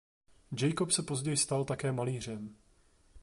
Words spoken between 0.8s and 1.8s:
se později stal